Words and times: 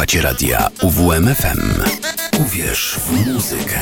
Słuchacie 0.00 0.22
radia 0.22 0.68
UWMFM. 0.82 1.60
Uwierz 2.40 2.96
w 3.06 3.32
muzykę. 3.32 3.78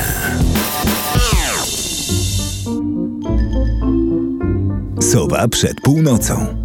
Sowa 5.00 5.48
przed 5.48 5.80
północą. 5.80 6.57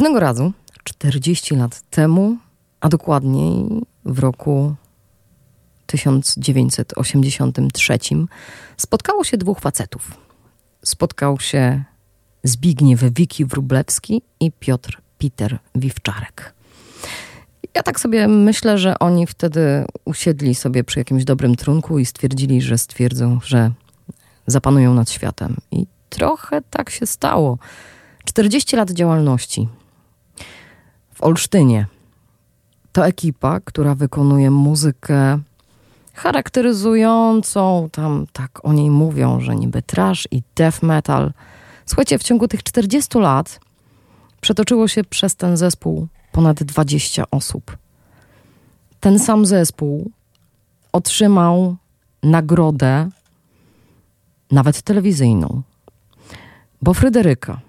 Pewnego 0.00 0.20
razu, 0.20 0.52
40 0.84 1.56
lat 1.56 1.82
temu, 1.90 2.36
a 2.80 2.88
dokładniej 2.88 3.66
w 4.04 4.18
roku 4.18 4.74
1983, 5.86 7.98
spotkało 8.76 9.24
się 9.24 9.36
dwóch 9.36 9.60
facetów. 9.60 10.16
Spotkał 10.84 11.40
się 11.40 11.84
Zbigniew 12.42 13.02
Wiki 13.02 13.44
Wrublewski 13.44 14.22
i 14.40 14.52
Piotr 14.52 15.00
Peter 15.18 15.58
Wiwczarek. 15.74 16.54
Ja 17.74 17.82
tak 17.82 18.00
sobie 18.00 18.28
myślę, 18.28 18.78
że 18.78 18.98
oni 18.98 19.26
wtedy 19.26 19.84
usiedli 20.04 20.54
sobie 20.54 20.84
przy 20.84 20.98
jakimś 20.98 21.24
dobrym 21.24 21.56
trunku 21.56 21.98
i 21.98 22.06
stwierdzili, 22.06 22.62
że 22.62 22.78
stwierdzą, 22.78 23.38
że 23.44 23.70
zapanują 24.46 24.94
nad 24.94 25.10
światem. 25.10 25.56
I 25.70 25.86
trochę 26.08 26.62
tak 26.70 26.90
się 26.90 27.06
stało. 27.06 27.58
40 28.24 28.76
lat 28.76 28.90
działalności 28.90 29.68
w 31.20 31.24
Olsztynie. 31.24 31.86
To 32.92 33.06
ekipa, 33.06 33.60
która 33.60 33.94
wykonuje 33.94 34.50
muzykę 34.50 35.38
charakteryzującą, 36.14 37.88
tam 37.92 38.26
tak 38.32 38.64
o 38.64 38.72
niej 38.72 38.90
mówią, 38.90 39.40
że 39.40 39.56
niby 39.56 39.82
trash 39.82 40.28
i 40.30 40.42
death 40.56 40.82
metal. 40.82 41.32
Słuchajcie, 41.86 42.18
w 42.18 42.22
ciągu 42.22 42.48
tych 42.48 42.62
40 42.62 43.18
lat 43.18 43.60
przetoczyło 44.40 44.88
się 44.88 45.04
przez 45.04 45.36
ten 45.36 45.56
zespół 45.56 46.06
ponad 46.32 46.62
20 46.62 47.24
osób. 47.30 47.76
Ten 49.00 49.18
sam 49.18 49.46
zespół 49.46 50.10
otrzymał 50.92 51.76
nagrodę, 52.22 53.08
nawet 54.50 54.82
telewizyjną, 54.82 55.62
bo 56.82 56.94
Fryderyka 56.94 57.60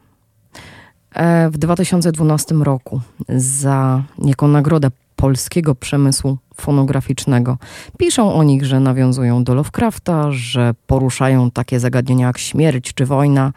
w 1.52 1.58
2012 1.58 2.56
roku 2.56 3.02
za 3.30 4.04
jaką 4.26 4.48
nagrodę 4.48 4.92
polskiego 5.16 5.76
przemysłu 5.76 6.38
fonograficznego. 6.56 7.58
Piszą 7.98 8.34
o 8.34 8.44
nich, 8.44 8.66
że 8.66 8.80
nawiązują 8.80 9.44
do 9.44 9.56
Lovecrafta, 9.56 10.32
że 10.32 10.74
poruszają 10.88 11.52
takie 11.52 11.80
zagadnienia 11.80 12.28
jak 12.28 12.38
śmierć 12.38 12.94
czy 12.94 13.06
wojna. 13.06 13.54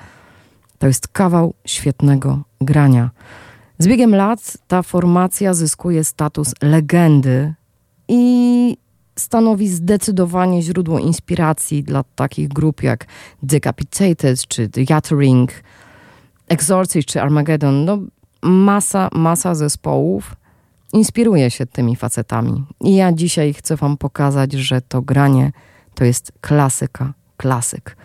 To 0.79 0.87
jest 0.87 1.09
kawał 1.09 1.55
świetnego 1.67 2.43
grania. 2.61 3.11
Z 3.79 3.87
biegiem 3.87 4.15
lat 4.15 4.57
ta 4.69 4.83
formacja 4.83 5.55
zyskuje 5.55 6.05
status 6.05 6.55
legendy 6.63 7.55
i 8.09 8.77
stanowi 9.17 9.69
zdecydowanie 9.69 10.63
źródło 10.63 10.99
inspiracji 10.99 11.83
dla 11.83 12.05
takich 12.15 12.49
grup 12.49 12.83
jak 12.83 13.07
Decapitated 13.43 14.47
czy 14.47 14.69
The 14.69 14.81
Yattering, 14.81 15.53
Exorcist 16.49 17.09
czy 17.09 17.23
Armageddon. 17.23 17.85
No, 17.85 17.99
masa, 18.43 19.09
masa 19.13 19.55
zespołów 19.55 20.37
inspiruje 20.93 21.51
się 21.51 21.67
tymi 21.67 21.97
facetami. 21.97 22.65
I 22.81 22.95
ja 22.95 23.13
dzisiaj 23.13 23.55
chcę 23.55 23.77
Wam 23.77 23.97
pokazać, 23.97 24.53
że 24.53 24.81
to 24.81 25.03
granie 25.03 25.53
to 25.95 26.05
jest 26.05 26.33
klasyka, 26.41 27.13
klasyk. 27.37 27.97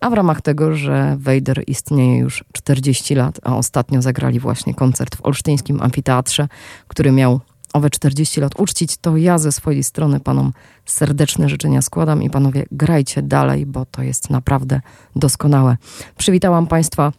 A 0.00 0.10
w 0.10 0.12
ramach 0.12 0.40
tego, 0.40 0.74
że 0.74 1.16
Vader 1.18 1.62
istnieje 1.66 2.18
już 2.18 2.44
40 2.52 3.14
lat, 3.14 3.40
a 3.42 3.56
ostatnio 3.56 4.02
zagrali 4.02 4.40
właśnie 4.40 4.74
koncert 4.74 5.16
w 5.16 5.24
Olsztyńskim 5.24 5.82
Amfiteatrze, 5.82 6.48
który 6.88 7.12
miał 7.12 7.40
owe 7.72 7.90
40 7.90 8.40
lat 8.40 8.60
uczcić, 8.60 8.96
to 8.96 9.16
ja 9.16 9.38
ze 9.38 9.52
swojej 9.52 9.84
strony 9.84 10.20
panom 10.20 10.52
serdeczne 10.86 11.48
życzenia 11.48 11.82
składam 11.82 12.22
i 12.22 12.30
panowie 12.30 12.64
grajcie 12.72 13.22
dalej, 13.22 13.66
bo 13.66 13.86
to 13.86 14.02
jest 14.02 14.30
naprawdę 14.30 14.80
doskonałe. 15.16 15.76
Przywitałam 16.16 16.66
Państwa 16.66 17.12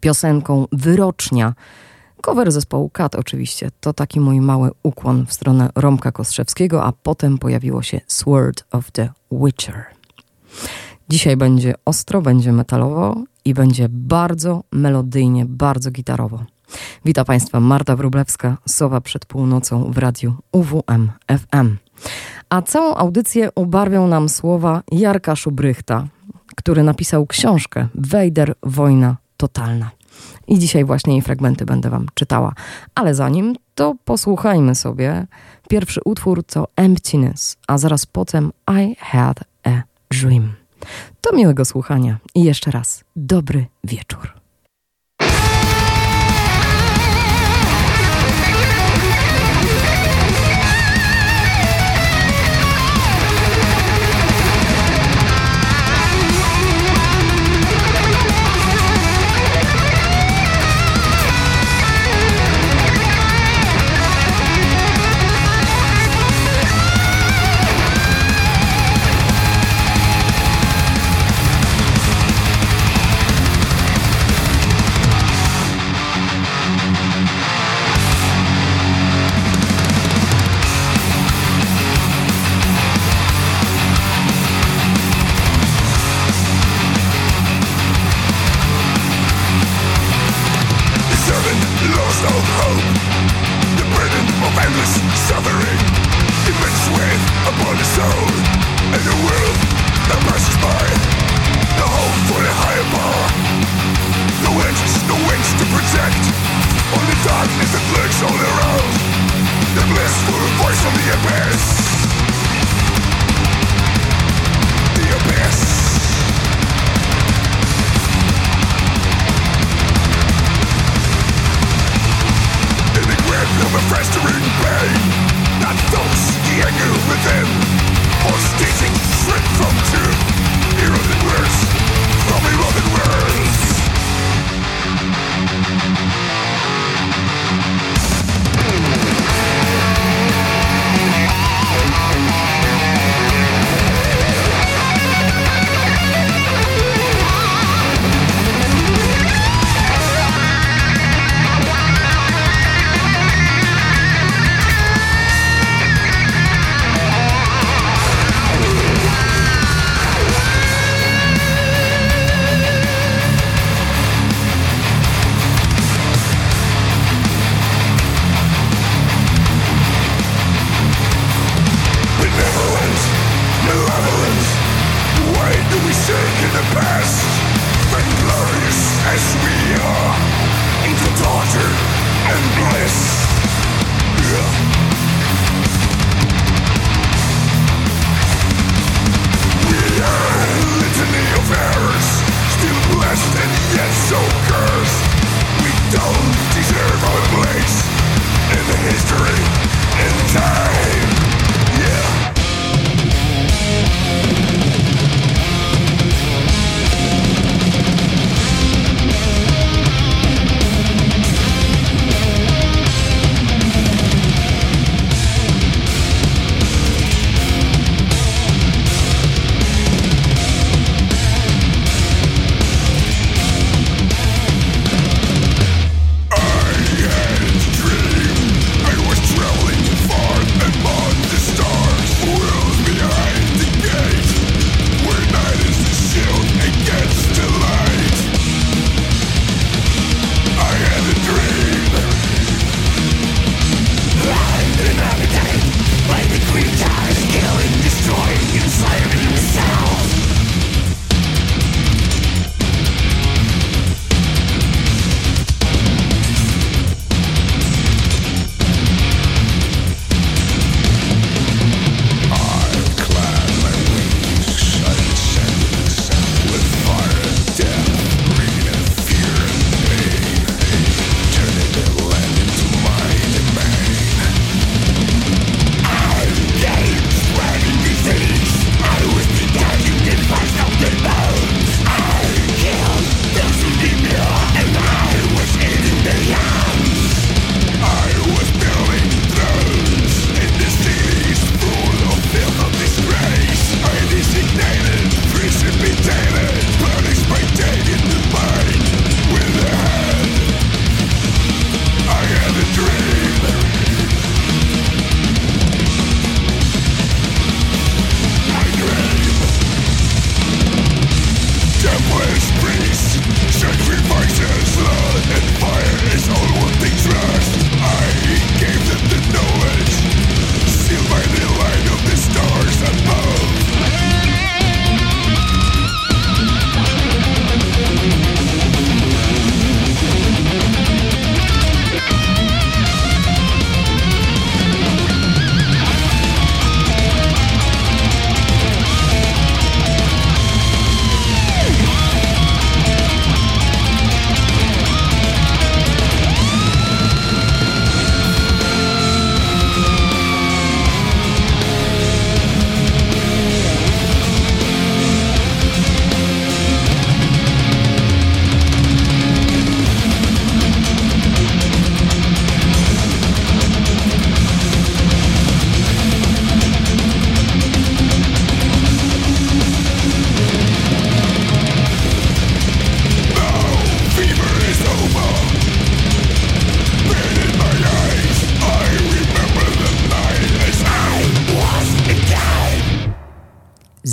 piosenką 0.00 0.66
Wyrocznia. 0.72 1.54
Cover 2.22 2.52
zespołu 2.52 2.90
Kat 2.90 3.14
oczywiście. 3.14 3.70
To 3.80 3.92
taki 3.92 4.20
mój 4.20 4.40
mały 4.40 4.70
ukłon 4.82 5.26
w 5.26 5.32
stronę 5.32 5.70
Romka 5.74 6.12
Kostrzewskiego, 6.12 6.84
a 6.84 6.92
potem 6.92 7.38
pojawiło 7.38 7.82
się 7.82 8.00
Sword 8.06 8.64
of 8.70 8.90
the 8.90 9.08
Witcher. 9.32 9.84
Dzisiaj 11.08 11.36
będzie 11.36 11.74
ostro, 11.84 12.22
będzie 12.22 12.52
metalowo 12.52 13.16
i 13.44 13.54
będzie 13.54 13.88
bardzo 13.90 14.64
melodyjnie, 14.72 15.44
bardzo 15.46 15.90
gitarowo. 15.90 16.44
Witam 17.04 17.24
Państwa, 17.24 17.60
Marta 17.60 17.96
Wróblewska, 17.96 18.56
Sowa 18.68 19.00
przed 19.00 19.26
północą 19.26 19.92
w 19.92 19.98
radiu 19.98 20.34
UWM 20.52 21.10
FM. 21.28 21.76
A 22.48 22.62
całą 22.62 22.94
audycję 22.94 23.48
ubarwią 23.54 24.06
nam 24.06 24.28
słowa 24.28 24.82
Jarka 24.92 25.36
Szubrychta, 25.36 26.06
który 26.56 26.82
napisał 26.82 27.26
książkę 27.26 27.88
Wejder, 27.94 28.54
wojna 28.62 29.16
totalna. 29.38 29.90
I 30.46 30.58
dzisiaj 30.58 30.84
właśnie 30.84 31.12
jej 31.12 31.22
fragmenty 31.22 31.64
będę 31.64 31.90
Wam 31.90 32.06
czytała. 32.14 32.52
Ale 32.94 33.14
zanim 33.14 33.56
to 33.74 33.94
posłuchajmy 34.04 34.74
sobie. 34.74 35.26
Pierwszy 35.68 36.00
utwór 36.04 36.44
to 36.44 36.68
Emptiness, 36.76 37.56
a 37.66 37.78
zaraz 37.78 38.06
potem 38.06 38.52
I 38.82 38.96
Had 38.98 39.40
a 39.64 39.82
Dream. 40.10 40.52
To 41.20 41.36
miłego 41.36 41.64
słuchania 41.64 42.18
i 42.34 42.44
jeszcze 42.44 42.70
raz 42.70 43.04
dobry 43.16 43.66
wieczór. 43.84 44.37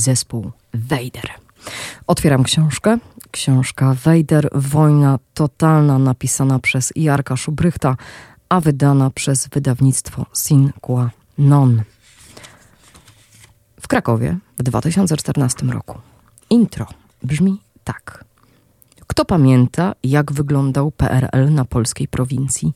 Zespół 0.06 0.52
Vader. 0.74 1.30
Otwieram 2.08 2.44
książkę. 2.44 2.98
Książka 3.32 3.96
Vader, 4.06 4.50
Wojna 4.56 5.20
Totalna, 5.34 6.00
napisana 6.00 6.60
przez 6.60 6.94
Jarka 6.96 7.36
Szubrychta, 7.38 7.98
a 8.50 8.62
wydana 8.62 9.10
przez 9.10 9.48
wydawnictwo 9.48 10.26
Sin 10.34 10.72
Qua 10.82 11.10
Non. 11.38 11.84
W 13.82 13.88
Krakowie 13.88 14.38
w 14.60 14.64
2014 14.64 15.66
roku. 15.66 16.00
Intro 16.50 16.86
brzmi 17.24 17.62
tak. 17.84 18.26
Kto 19.08 19.26
pamięta, 19.26 19.96
jak 20.04 20.32
wyglądał 20.32 20.92
PRL 20.92 21.54
na 21.54 21.66
polskiej 21.66 22.08
prowincji? 22.08 22.74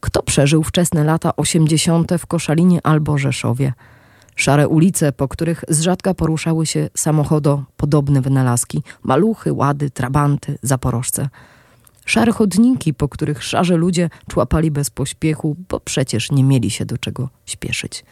Kto 0.00 0.22
przeżył 0.22 0.62
wczesne 0.62 1.04
lata 1.04 1.36
80. 1.36 2.12
w 2.18 2.26
Koszalinie 2.26 2.80
albo 2.86 3.18
Rzeszowie? 3.18 3.72
Szare 4.36 4.68
ulice, 4.68 5.12
po 5.12 5.28
których 5.28 5.64
z 5.68 5.80
rzadka 5.80 6.14
poruszały 6.14 6.66
się 6.66 6.88
samochodopodobne 6.96 8.20
wynalazki, 8.20 8.82
maluchy, 9.02 9.52
łady, 9.52 9.90
trabanty, 9.90 10.58
zaporożce. 10.62 11.28
Szare 12.04 12.32
chodniki, 12.32 12.94
po 12.94 13.08
których 13.08 13.44
szarzy 13.44 13.76
ludzie 13.76 14.10
człapali 14.30 14.70
bez 14.70 14.90
pośpiechu, 14.90 15.56
bo 15.68 15.80
przecież 15.80 16.30
nie 16.30 16.44
mieli 16.44 16.70
się 16.70 16.84
do 16.84 16.98
czego 16.98 17.28
śpieszyć. 17.46 18.04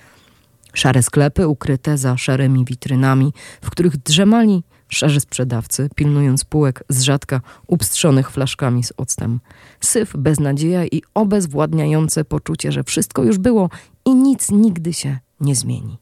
Szare 0.75 1.03
sklepy 1.03 1.49
ukryte 1.49 1.99
za 1.99 2.17
szarymi 2.17 2.65
witrynami, 2.65 3.33
w 3.63 3.71
których 3.71 3.97
drzemali 3.97 4.63
szarzy 4.89 5.21
sprzedawcy, 5.21 5.89
pilnując 5.95 6.45
półek 6.45 6.85
z 6.89 7.03
rzadka 7.03 7.41
upstrzonych 7.67 8.31
flaszkami 8.31 8.85
z 8.85 8.93
octem. 8.97 9.41
Syf, 9.81 10.13
beznadzieja 10.19 10.85
i 10.87 11.03
obezwładniające 11.15 12.25
poczucie, 12.25 12.73
że 12.73 12.85
wszystko 12.85 13.25
już 13.25 13.39
było 13.39 13.71
i 14.05 14.15
nic 14.15 14.51
nigdy 14.51 14.93
się 14.93 15.19
nie 15.41 15.55
zmieni. 15.55 16.02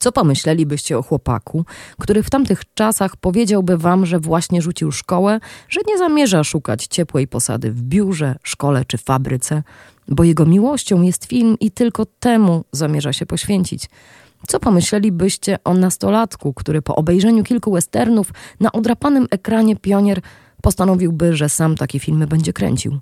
Co 0.00 0.12
pomyślelibyście 0.12 0.98
o 0.98 1.02
chłopaku, 1.02 1.64
który 1.98 2.22
w 2.22 2.30
tamtych 2.30 2.62
czasach 2.74 3.16
powiedziałby 3.16 3.78
wam, 3.78 4.06
że 4.06 4.18
właśnie 4.18 4.62
rzucił 4.62 4.92
szkołę, 4.92 5.40
że 5.68 5.80
nie 5.88 5.98
zamierza 5.98 6.44
szukać 6.44 6.86
ciepłej 6.86 7.28
posady 7.28 7.72
w 7.72 7.82
biurze, 7.82 8.36
szkole 8.42 8.84
czy 8.84 8.98
fabryce, 8.98 9.62
bo 10.08 10.24
jego 10.24 10.46
miłością 10.46 11.02
jest 11.02 11.24
film 11.24 11.56
i 11.60 11.70
tylko 11.70 12.06
temu 12.20 12.64
zamierza 12.72 13.12
się 13.12 13.26
poświęcić. 13.26 13.90
Co 14.48 14.60
pomyślelibyście 14.60 15.58
o 15.64 15.74
nastolatku, 15.74 16.54
który 16.54 16.82
po 16.82 16.96
obejrzeniu 16.96 17.44
kilku 17.44 17.72
westernów 17.72 18.32
na 18.60 18.72
odrapanym 18.72 19.26
ekranie 19.30 19.76
pionier 19.76 20.20
postanowiłby, 20.62 21.36
że 21.36 21.48
sam 21.48 21.76
takie 21.76 21.98
filmy 21.98 22.26
będzie 22.26 22.52
kręcił? 22.52 22.98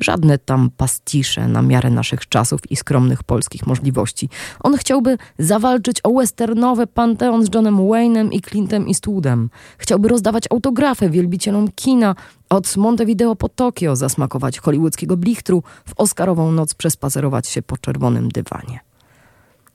Żadne 0.00 0.38
tam 0.38 0.70
pastisze 0.76 1.48
na 1.48 1.62
miarę 1.62 1.90
naszych 1.90 2.28
czasów 2.28 2.70
i 2.70 2.76
skromnych 2.76 3.22
polskich 3.22 3.66
możliwości. 3.66 4.28
On 4.60 4.76
chciałby 4.76 5.18
zawalczyć 5.38 6.00
o 6.02 6.12
westernowe 6.12 6.86
panteon 6.86 7.46
z 7.46 7.54
Johnem 7.54 7.76
Wayne'em 7.76 8.28
i 8.32 8.40
Clintem 8.40 8.86
Eastwoodem. 8.88 9.50
Chciałby 9.78 10.08
rozdawać 10.08 10.44
autografy 10.50 11.10
wielbicielom 11.10 11.68
kina 11.74 12.14
od 12.48 12.76
Montevideo 12.76 13.36
po 13.36 13.48
Tokio, 13.48 13.96
zasmakować 13.96 14.58
hollywoodzkiego 14.58 15.16
blichtru, 15.16 15.62
w 15.88 15.92
Oscarową 15.96 16.52
noc 16.52 16.74
przespacerować 16.74 17.46
się 17.46 17.62
po 17.62 17.78
czerwonym 17.78 18.28
dywanie. 18.28 18.80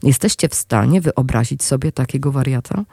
Jesteście 0.03 0.49
w 0.49 0.55
stanie 0.55 1.01
wyobrazić 1.01 1.63
sobie 1.63 1.91
takiego 1.91 2.31
wariata? 2.31 2.83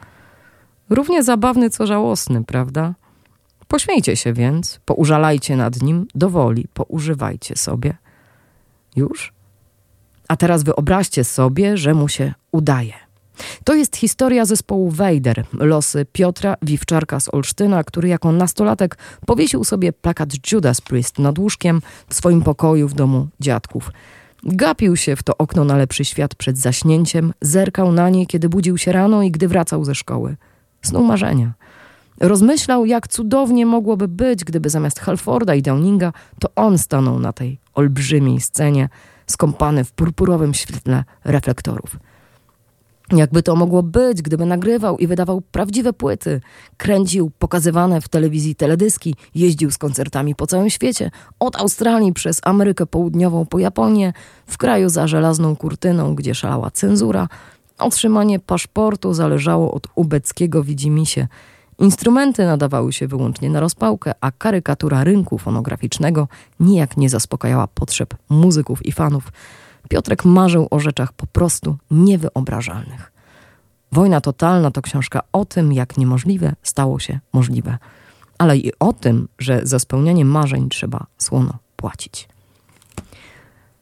Równie 0.91 1.23
zabawny, 1.23 1.71
co 1.71 1.87
żałosny, 1.87 2.45
prawda? 2.45 2.95
Pośmiejcie 3.71 4.17
się 4.17 4.33
więc, 4.33 4.81
poużalajcie 4.85 5.57
nad 5.57 5.83
nim, 5.83 6.07
dowoli, 6.15 6.67
poużywajcie 6.75 7.57
sobie. 7.57 7.97
Już? 8.97 9.33
A 10.29 10.37
teraz 10.37 10.63
wyobraźcie 10.63 11.25
sobie, 11.25 11.77
że 11.77 11.95
mu 11.95 12.09
się 12.09 12.35
udaje. 12.53 12.93
To 13.65 13.75
jest 13.75 13.97
historia 13.97 14.45
zespołu 14.45 14.91
Wejder, 14.91 15.45
losy 15.53 16.07
Piotra 16.13 16.55
Wiwczarka 16.63 17.21
z 17.21 17.35
Olsztyna, 17.35 17.85
który 17.85 18.09
jako 18.09 18.33
nastolatek 18.33 18.99
powiesił 19.27 19.65
sobie 19.65 19.93
plakat 19.93 20.53
Judas 20.53 20.81
Priest 20.81 21.19
nad 21.19 21.39
łóżkiem 21.39 21.83
w 22.09 22.15
swoim 22.15 22.43
pokoju 22.43 22.89
w 22.89 22.95
domu 22.95 23.29
dziadków. 23.41 23.93
Gapił 24.43 24.97
się 24.97 25.17
w 25.17 25.23
to 25.23 25.37
okno 25.39 25.65
na 25.65 25.77
lepszy 25.77 26.05
świat 26.05 26.35
przed 26.35 26.59
zaśnięciem, 26.59 27.33
zerkał 27.41 27.93
na 27.93 28.11
nie, 28.11 28.27
kiedy 28.27 28.49
budził 28.49 28.79
się 28.79 28.93
rano 28.93 29.23
i 29.23 29.31
gdy 29.31 29.49
wracał 29.49 29.85
ze 29.85 29.95
szkoły. 29.95 30.37
Snuł 30.83 31.05
marzenia. 31.05 31.53
Rozmyślał, 32.21 32.87
jak 32.87 33.09
cudownie 33.09 33.67
mogłoby 33.67 34.09
być, 34.09 34.45
gdyby 34.45 34.71
zamiast 34.71 35.01
Halforda 35.01 35.55
i 35.55 35.63
Downinga 35.63 36.13
to 36.41 36.49
on 36.57 36.79
stanął 36.79 37.19
na 37.19 37.33
tej 37.33 37.59
olbrzymiej 37.75 38.41
scenie, 38.41 38.89
skąpany 39.27 39.85
w 39.85 39.93
purpurowym 39.93 40.55
świetle 40.55 41.05
reflektorów. 41.25 41.97
Jakby 43.13 43.43
to 43.43 43.57
mogło 43.57 43.83
być, 43.83 44.23
gdyby 44.23 44.47
nagrywał 44.47 44.99
i 44.99 45.07
wydawał 45.07 45.41
prawdziwe 45.41 45.93
płyty, 45.93 46.41
kręcił 46.77 47.31
pokazywane 47.39 48.01
w 48.01 48.09
telewizji 48.09 48.55
teledyski, 48.55 49.15
jeździł 49.35 49.71
z 49.71 49.79
koncertami 49.79 50.35
po 50.35 50.47
całym 50.47 50.71
świecie, 50.71 51.11
od 51.39 51.57
Australii 51.57 52.13
przez 52.13 52.41
Amerykę 52.45 52.87
Południową 52.87 53.47
po 53.47 53.59
Japonię, 53.59 54.13
w 54.47 54.59
kraju 54.59 54.89
za 54.89 55.07
żelazną 55.07 55.57
kurtyną, 55.57 56.15
gdzie 56.15 56.35
szalała 56.35 56.71
cenzura, 56.71 57.29
otrzymanie 57.79 58.39
paszportu 58.39 59.15
zależało 59.15 59.73
od 59.73 59.87
ubeckiego 59.95 60.63
widzimisię. 60.63 61.29
Instrumenty 61.81 62.47
nadawały 62.47 62.93
się 62.93 63.09
wyłącznie 63.09 63.51
na 63.51 63.61
rozpałkę, 63.61 64.13
a 64.21 64.31
karykatura 64.31 65.05
rynku 65.05 65.39
fonograficznego 65.39 66.29
nijak 66.61 66.97
nie 66.97 67.09
zaspokajała 67.09 67.67
potrzeb 67.67 68.15
muzyków 68.29 68.87
i 68.87 68.93
fanów. 68.93 69.33
Piotrek 69.89 70.25
marzył 70.25 70.69
o 70.71 70.81
rzeczach 70.81 71.13
po 71.13 71.27
prostu 71.27 71.77
niewyobrażalnych. 71.91 73.13
Wojna 73.93 74.21
totalna 74.21 74.71
to 74.71 74.83
książka 74.83 75.21
o 75.33 75.45
tym, 75.45 75.73
jak 75.73 75.97
niemożliwe 75.97 76.53
stało 76.63 76.99
się 76.99 77.19
możliwe, 77.33 77.79
ale 78.39 78.57
i 78.57 78.73
o 78.79 78.93
tym, 78.93 79.29
że 79.39 79.61
za 79.63 79.79
spełnianie 79.79 80.25
marzeń 80.25 80.69
trzeba 80.69 81.07
słono 81.19 81.59
płacić. 81.77 82.29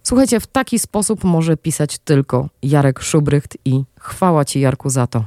Słuchajcie, 0.02 0.40
w 0.40 0.46
taki 0.46 0.78
sposób 0.78 1.24
może 1.24 1.56
pisać 1.56 1.98
tylko 1.98 2.48
Jarek 2.62 3.00
Szubrycht 3.00 3.58
i 3.64 3.84
chwała 4.00 4.44
Ci, 4.44 4.60
Jarku, 4.60 4.90
za 4.90 5.06
to. 5.06 5.24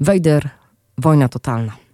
Wejder, 0.00 0.50
wojna 0.98 1.28
totalna. 1.28 1.89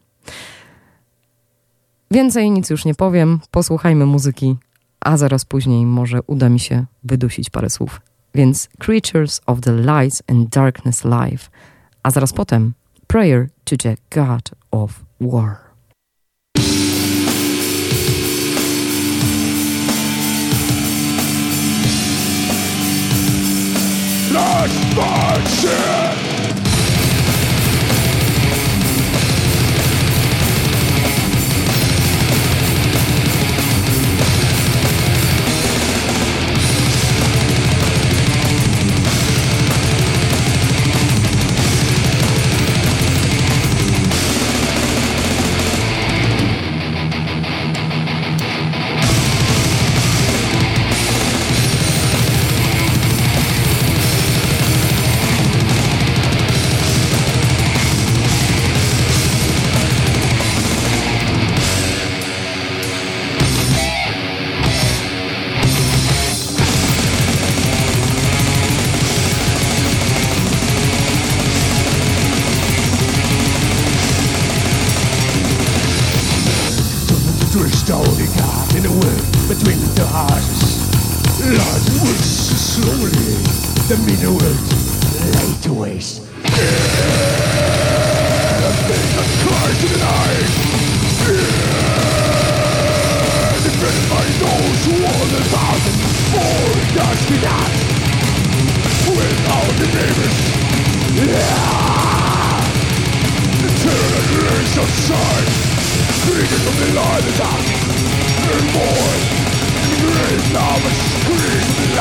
Więcej 2.11 2.51
nic 2.51 2.71
już 2.71 2.85
nie 2.85 2.95
powiem, 2.95 3.41
posłuchajmy 3.51 4.07
muzyki, 4.07 4.57
a 5.01 5.17
zaraz 5.17 5.45
później 5.45 5.87
może 5.87 6.23
uda 6.27 6.49
mi 6.49 6.61
się 6.61 6.87
wydusić 7.05 7.51
parę 7.51 7.71
słów. 7.71 8.01
Więc 8.35 8.69
Creatures 8.79 9.41
of 9.47 9.61
the 9.61 9.73
Lights 9.73 10.23
and 10.29 10.49
Darkness 10.49 11.05
Live, 11.05 11.51
a 12.03 12.11
zaraz 12.11 12.33
potem 12.33 12.75
Prayer 13.07 13.49
to 13.65 13.77
the 13.77 13.97
God 14.11 14.51
of 14.71 15.05
War. 15.21 15.67
Let's 24.33 24.97
march 24.97 26.66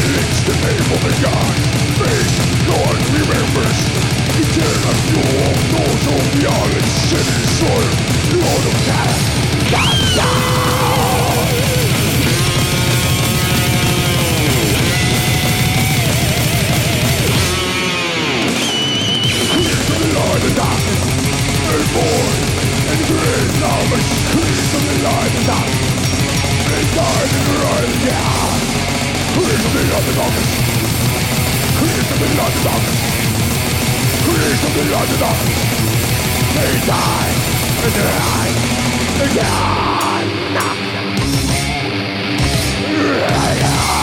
Links 0.00 0.40
the 0.48 0.56
name 0.64 0.88
of 0.96 1.00
the 1.04 1.14
God 1.20 1.54
Face 2.00 2.36
God 2.64 2.96
remembers 3.12 3.78
Eternal 4.40 4.96
fuel 5.06 5.36
of 5.44 5.58
those 5.72 6.02
who 6.08 6.16
beyond 6.38 6.72
in 6.72 6.86
city 7.08 7.40
soil 7.60 8.10
Lord 8.40 8.64
of 8.66 8.86
death. 8.86 9.49
Yeah! 43.62 43.99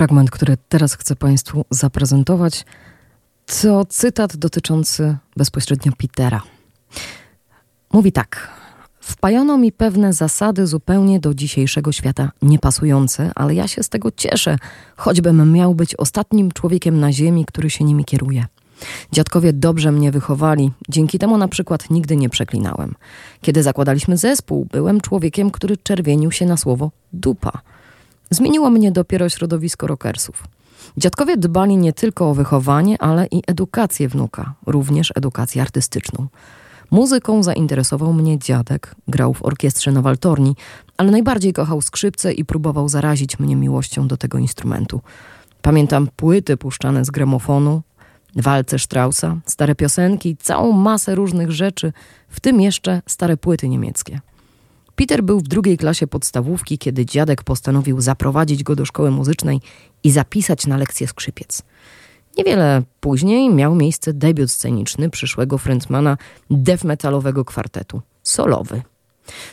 fragment, 0.00 0.30
który 0.30 0.56
teraz 0.68 0.94
chcę 0.94 1.16
Państwu 1.16 1.64
zaprezentować, 1.70 2.64
to 3.62 3.84
cytat 3.84 4.36
dotyczący 4.36 5.16
bezpośrednio 5.36 5.92
Petera. 5.98 6.42
Mówi 7.92 8.12
tak: 8.12 8.48
Wpajano 9.00 9.58
mi 9.58 9.72
pewne 9.72 10.12
zasady 10.12 10.66
zupełnie 10.66 11.20
do 11.20 11.34
dzisiejszego 11.34 11.92
świata 11.92 12.32
niepasujące, 12.42 13.30
ale 13.34 13.54
ja 13.54 13.68
się 13.68 13.82
z 13.82 13.88
tego 13.88 14.10
cieszę, 14.10 14.56
choćbym 14.96 15.52
miał 15.52 15.74
być 15.74 15.96
ostatnim 15.96 16.52
człowiekiem 16.52 17.00
na 17.00 17.12
Ziemi, 17.12 17.44
który 17.44 17.70
się 17.70 17.84
nimi 17.84 18.04
kieruje. 18.04 18.46
Dziadkowie 19.12 19.52
dobrze 19.52 19.92
mnie 19.92 20.10
wychowali, 20.12 20.70
dzięki 20.88 21.18
temu 21.18 21.38
na 21.38 21.48
przykład 21.48 21.90
nigdy 21.90 22.16
nie 22.16 22.28
przeklinałem. 22.28 22.94
Kiedy 23.40 23.62
zakładaliśmy 23.62 24.16
zespół, 24.16 24.66
byłem 24.72 25.00
człowiekiem, 25.00 25.50
który 25.50 25.76
czerwienił 25.76 26.32
się 26.32 26.46
na 26.46 26.56
słowo 26.56 26.90
dupa. 27.12 27.62
Zmieniło 28.30 28.70
mnie 28.70 28.92
dopiero 28.92 29.28
środowisko 29.28 29.86
rockersów. 29.86 30.44
Dziadkowie 30.96 31.36
dbali 31.36 31.76
nie 31.76 31.92
tylko 31.92 32.30
o 32.30 32.34
wychowanie, 32.34 33.02
ale 33.02 33.26
i 33.26 33.42
edukację 33.46 34.08
wnuka, 34.08 34.54
również 34.66 35.12
edukację 35.16 35.62
artystyczną. 35.62 36.26
Muzyką 36.90 37.42
zainteresował 37.42 38.12
mnie 38.12 38.38
dziadek, 38.38 38.94
grał 39.08 39.34
w 39.34 39.44
orkiestrze 39.44 39.92
na 39.92 40.02
waltorni, 40.02 40.56
ale 40.96 41.10
najbardziej 41.10 41.52
kochał 41.52 41.80
skrzypce 41.82 42.32
i 42.32 42.44
próbował 42.44 42.88
zarazić 42.88 43.38
mnie 43.38 43.56
miłością 43.56 44.08
do 44.08 44.16
tego 44.16 44.38
instrumentu. 44.38 45.00
Pamiętam 45.62 46.08
płyty 46.16 46.56
puszczane 46.56 47.04
z 47.04 47.10
gramofonu, 47.10 47.82
walce 48.36 48.78
Straussa, 48.78 49.36
stare 49.46 49.74
piosenki, 49.74 50.36
całą 50.36 50.72
masę 50.72 51.14
różnych 51.14 51.52
rzeczy, 51.52 51.92
w 52.28 52.40
tym 52.40 52.60
jeszcze 52.60 53.02
stare 53.06 53.36
płyty 53.36 53.68
niemieckie. 53.68 54.20
Peter 55.00 55.22
był 55.22 55.40
w 55.40 55.48
drugiej 55.48 55.78
klasie 55.78 56.06
podstawówki, 56.06 56.78
kiedy 56.78 57.06
dziadek 57.06 57.42
postanowił 57.42 58.00
zaprowadzić 58.00 58.62
go 58.62 58.76
do 58.76 58.84
szkoły 58.84 59.10
muzycznej 59.10 59.60
i 60.04 60.10
zapisać 60.10 60.66
na 60.66 60.76
lekcję 60.76 61.06
skrzypiec. 61.06 61.62
Niewiele 62.38 62.82
później 63.00 63.50
miał 63.50 63.74
miejsce 63.74 64.12
debiut 64.12 64.50
sceniczny 64.50 65.10
przyszłego 65.10 65.58
frontmana 65.58 66.16
death 66.50 66.84
metalowego 66.84 67.44
kwartetu 67.44 68.02
solowy. 68.22 68.82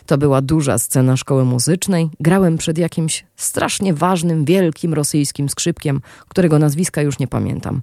To 0.05 0.17
była 0.17 0.41
duża 0.41 0.77
scena 0.77 1.17
szkoły 1.17 1.45
muzycznej. 1.45 2.09
Grałem 2.19 2.57
przed 2.57 2.77
jakimś 2.77 3.25
strasznie 3.35 3.93
ważnym, 3.93 4.45
wielkim 4.45 4.93
rosyjskim 4.93 5.49
skrzypkiem, 5.49 6.01
którego 6.29 6.59
nazwiska 6.59 7.01
już 7.01 7.19
nie 7.19 7.27
pamiętam. 7.27 7.81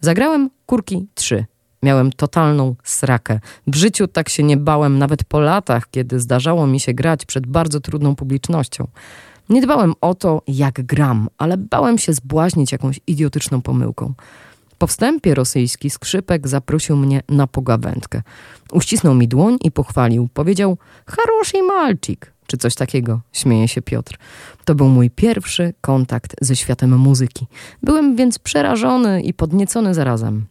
Zagrałem 0.00 0.50
kurki 0.66 1.06
3. 1.14 1.44
Miałem 1.82 2.12
totalną 2.12 2.74
srakę. 2.84 3.40
W 3.66 3.74
życiu 3.74 4.08
tak 4.08 4.28
się 4.28 4.42
nie 4.42 4.56
bałem, 4.56 4.98
nawet 4.98 5.24
po 5.24 5.40
latach, 5.40 5.90
kiedy 5.90 6.20
zdarzało 6.20 6.66
mi 6.66 6.80
się 6.80 6.94
grać 6.94 7.26
przed 7.26 7.46
bardzo 7.46 7.80
trudną 7.80 8.16
publicznością. 8.16 8.88
Nie 9.48 9.62
dbałem 9.62 9.94
o 10.00 10.14
to, 10.14 10.42
jak 10.48 10.86
gram, 10.86 11.28
ale 11.38 11.56
bałem 11.56 11.98
się 11.98 12.12
zbłaźnić 12.12 12.72
jakąś 12.72 13.00
idiotyczną 13.06 13.62
pomyłką. 13.62 14.14
Po 14.78 14.86
wstępie 14.86 15.34
rosyjski 15.34 15.90
skrzypek 15.90 16.48
zaprosił 16.48 16.96
mnie 16.96 17.22
na 17.28 17.46
pogawędkę. 17.46 18.22
Uścisnął 18.72 19.14
mi 19.14 19.28
dłoń 19.28 19.56
i 19.60 19.70
pochwalił. 19.70 20.28
Powiedział, 20.34 20.78
haroszy 21.06 21.62
malcik, 21.62 22.32
czy 22.46 22.56
coś 22.56 22.74
takiego, 22.74 23.20
śmieje 23.32 23.68
się 23.68 23.82
Piotr. 23.82 24.18
To 24.64 24.74
był 24.74 24.88
mój 24.88 25.10
pierwszy 25.10 25.74
kontakt 25.80 26.36
ze 26.40 26.56
światem 26.56 26.98
muzyki. 26.98 27.46
Byłem 27.82 28.16
więc 28.16 28.38
przerażony 28.38 29.22
i 29.22 29.34
podniecony 29.34 29.94
zarazem. 29.94 30.46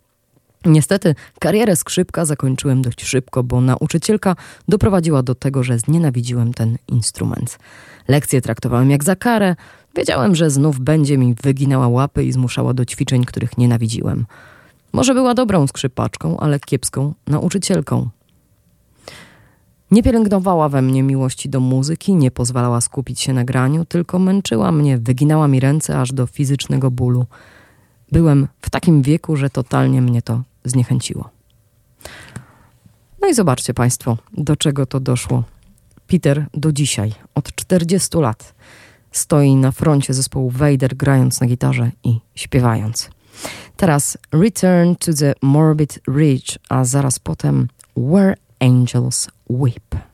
Niestety 0.66 1.16
karierę 1.40 1.76
skrzypka 1.76 2.26
zakończyłem 2.26 2.82
dość 2.82 3.06
szybko, 3.06 3.44
bo 3.44 3.62
nauczycielka 3.62 4.36
doprowadziła 4.68 5.24
do 5.24 5.36
tego, 5.36 5.64
że 5.64 5.80
znienawidziłem 5.80 6.54
ten 6.54 6.78
instrument. 6.88 7.60
Lekcje 8.08 8.42
traktowałem 8.42 8.92
jak 8.92 9.04
za 9.04 9.16
karę. 9.16 9.56
Wiedziałem, 9.96 10.36
że 10.36 10.50
znów 10.50 10.80
będzie 10.80 11.18
mi 11.18 11.36
wyginała 11.44 11.88
łapy 11.88 12.24
i 12.24 12.32
zmuszała 12.32 12.74
do 12.74 12.86
ćwiczeń, 12.86 13.26
których 13.26 13.58
nienawidziłem. 13.58 14.26
Może 14.94 15.14
była 15.14 15.34
dobrą 15.34 15.68
skrzypaczką, 15.68 16.40
ale 16.40 16.60
kiepską 16.60 17.14
nauczycielką. 17.28 18.10
Nie 19.92 20.04
pielęgnowała 20.04 20.70
we 20.70 20.82
mnie 20.82 21.04
miłości 21.04 21.50
do 21.50 21.60
muzyki, 21.60 22.16
nie 22.16 22.32
pozwalała 22.32 22.82
skupić 22.82 23.22
się 23.22 23.34
na 23.34 23.44
graniu, 23.44 23.86
tylko 23.86 24.20
męczyła 24.20 24.72
mnie, 24.72 24.98
wyginała 24.98 25.48
mi 25.48 25.60
ręce 25.60 26.00
aż 26.00 26.14
do 26.14 26.28
fizycznego 26.28 26.92
bólu. 26.92 27.26
Byłem 28.12 28.48
w 28.62 28.70
takim 28.70 29.02
wieku, 29.02 29.36
że 29.36 29.50
totalnie 29.50 30.02
mnie 30.02 30.22
to 30.22 30.44
zniechęciło. 30.64 31.30
No 33.22 33.28
i 33.28 33.34
zobaczcie 33.34 33.74
Państwo, 33.74 34.18
do 34.38 34.56
czego 34.56 34.86
to 34.86 35.00
doszło. 35.00 35.44
Peter 36.08 36.46
do 36.54 36.72
dzisiaj, 36.72 37.14
od 37.36 37.56
40 37.56 38.18
lat, 38.18 38.54
stoi 39.12 39.56
na 39.56 39.72
froncie 39.72 40.14
zespołu 40.14 40.50
Vader, 40.50 40.96
grając 40.96 41.42
na 41.42 41.48
gitarze 41.48 41.92
i 42.04 42.20
śpiewając. 42.36 43.10
Teraz 43.78 44.18
Return 44.32 44.96
to 44.96 45.14
the 45.14 45.34
Morbid 45.42 46.00
Ridge, 46.08 46.58
a 46.70 46.86
zaraz 46.86 47.20
potem 47.20 47.68
Where 47.98 48.36
Angels 48.60 49.28
Weep. 49.50 50.09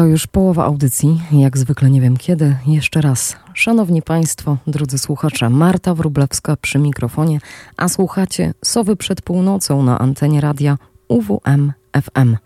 To 0.00 0.06
już 0.06 0.26
połowa 0.26 0.64
audycji, 0.64 1.20
jak 1.32 1.58
zwykle 1.58 1.90
nie 1.90 2.00
wiem 2.00 2.16
kiedy. 2.16 2.56
Jeszcze 2.66 3.00
raz, 3.00 3.36
szanowni 3.54 4.02
państwo, 4.02 4.56
drodzy 4.66 4.98
słuchacze, 4.98 5.50
Marta 5.50 5.94
Wrublewska 5.94 6.56
przy 6.56 6.78
mikrofonie, 6.78 7.40
a 7.76 7.88
słuchacie 7.88 8.54
Sowy 8.64 8.96
przed 8.96 9.22
północą 9.22 9.82
na 9.82 9.98
antenie 9.98 10.40
radia 10.40 10.78
UWM 11.08 11.72
FM. 12.02 12.36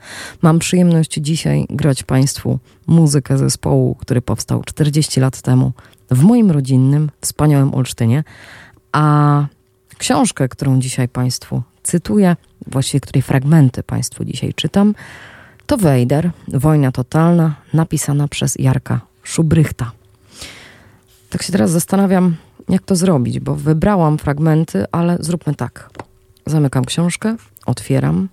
Mam 0.43 0.59
przyjemność 0.59 1.15
dzisiaj 1.15 1.67
grać 1.71 2.03
Państwu 2.03 2.59
muzykę 2.87 3.39
zespołu, 3.39 3.95
który 3.95 4.23
powstał 4.23 4.63
40 4.65 5.21
lat 5.21 5.43
temu 5.43 5.73
w 6.11 6.23
moim 6.23 6.51
rodzinnym, 6.51 7.11
wspaniałym 7.21 7.75
Olsztynie, 7.75 8.25
a 8.93 9.47
książkę, 9.99 10.49
którą 10.49 10.81
dzisiaj 10.81 11.09
Państwu 11.09 11.63
cytuję, 11.83 12.37
właściwie 12.67 13.01
której 13.01 13.23
fragmenty 13.23 13.83
Państwu 13.83 14.25
dzisiaj 14.25 14.55
czytam, 14.55 14.95
to 15.67 15.77
Wejder, 15.77 16.31
Wojna 16.49 16.93
Totalna, 16.93 17.55
napisana 17.73 18.29
przez 18.29 18.57
Jarka 18.59 19.01
Szubrychta. 19.23 19.93
Tak 21.31 21.43
się 21.43 21.53
teraz 21.53 21.71
zastanawiam, 21.71 22.37
jak 22.69 22.83
to 22.83 22.97
zrobić, 22.97 23.41
bo 23.41 23.55
wybrałam 23.55 24.19
fragmenty, 24.19 24.85
ale 24.93 25.17
zróbmy 25.21 25.55
tak. 25.55 25.91
Zamykam 26.47 26.85
książkę, 26.85 27.37
otwieram, 27.67 28.29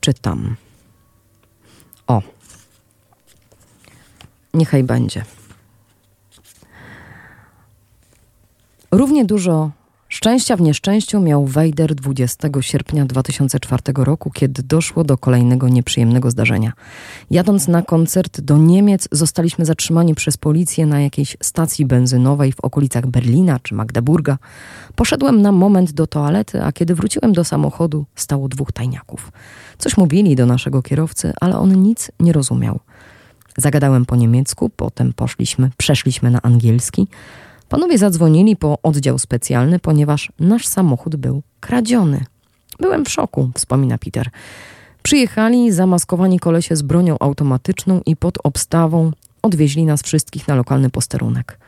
czytam. 0.00 0.56
O. 2.06 2.22
Niechaj 4.54 4.84
będzie. 4.84 5.24
Równie 8.90 9.24
dużo 9.24 9.70
Szczęścia 10.16 10.56
w 10.56 10.60
nieszczęściu 10.60 11.20
miał 11.20 11.46
Wejder 11.46 11.94
20 11.94 12.48
sierpnia 12.60 13.06
2004 13.06 13.82
roku, 13.96 14.30
kiedy 14.30 14.62
doszło 14.62 15.04
do 15.04 15.18
kolejnego 15.18 15.68
nieprzyjemnego 15.68 16.30
zdarzenia. 16.30 16.72
Jadąc 17.30 17.68
na 17.68 17.82
koncert 17.82 18.40
do 18.40 18.58
Niemiec, 18.58 19.08
zostaliśmy 19.12 19.64
zatrzymani 19.64 20.14
przez 20.14 20.36
policję 20.36 20.86
na 20.86 21.00
jakiejś 21.00 21.36
stacji 21.42 21.86
benzynowej 21.86 22.52
w 22.52 22.60
okolicach 22.60 23.06
Berlina 23.06 23.58
czy 23.58 23.74
Magdeburga. 23.74 24.38
Poszedłem 24.94 25.42
na 25.42 25.52
moment 25.52 25.92
do 25.92 26.06
toalety, 26.06 26.62
a 26.62 26.72
kiedy 26.72 26.94
wróciłem 26.94 27.32
do 27.32 27.44
samochodu, 27.44 28.04
stało 28.14 28.48
dwóch 28.48 28.72
tajniaków. 28.72 29.32
Coś 29.78 29.96
mówili 29.96 30.36
do 30.36 30.46
naszego 30.46 30.82
kierowcy, 30.82 31.32
ale 31.40 31.58
on 31.58 31.82
nic 31.82 32.10
nie 32.20 32.32
rozumiał. 32.32 32.80
Zagadałem 33.56 34.06
po 34.06 34.16
niemiecku, 34.16 34.70
potem 34.76 35.12
poszliśmy, 35.12 35.70
przeszliśmy 35.76 36.30
na 36.30 36.42
angielski. 36.42 37.06
Panowie 37.68 37.98
zadzwonili 37.98 38.56
po 38.56 38.78
oddział 38.82 39.18
specjalny, 39.18 39.78
ponieważ 39.78 40.32
nasz 40.38 40.66
samochód 40.66 41.16
był 41.16 41.42
kradziony. 41.60 42.24
Byłem 42.80 43.04
w 43.04 43.10
szoku, 43.10 43.50
wspomina 43.54 43.98
Peter. 43.98 44.30
Przyjechali 45.02 45.72
zamaskowani 45.72 46.38
kolesie 46.38 46.76
z 46.76 46.82
bronią 46.82 47.16
automatyczną 47.20 48.00
i 48.06 48.16
pod 48.16 48.38
obstawą 48.44 49.12
odwieźli 49.42 49.84
nas 49.84 50.02
wszystkich 50.02 50.48
na 50.48 50.54
lokalny 50.54 50.90
posterunek. 50.90 51.58